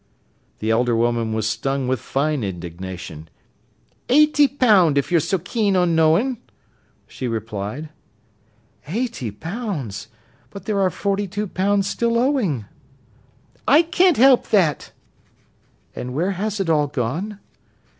The 0.57 0.71
elder 0.71 0.95
woman 0.95 1.31
was 1.31 1.47
stung 1.47 1.87
with 1.87 1.99
fine 1.99 2.43
indignation. 2.43 3.29
"Eighty 4.09 4.47
pound, 4.47 4.97
if 4.97 5.11
you're 5.11 5.19
so 5.21 5.37
keen 5.37 5.75
on 5.75 5.95
knowin'," 5.95 6.39
she 7.05 7.27
replied. 7.27 7.89
"Eighty 8.87 9.29
pounds! 9.29 10.07
But 10.49 10.65
there 10.65 10.79
are 10.79 10.89
forty 10.89 11.27
two 11.27 11.45
pounds 11.45 11.87
still 11.87 12.17
owing!" 12.17 12.65
"I 13.67 13.83
can't 13.83 14.17
help 14.17 14.47
that." 14.47 14.91
"But 15.93 16.07
where 16.09 16.31
has 16.31 16.59
it 16.59 16.67
all 16.67 16.87
gone?" 16.87 17.37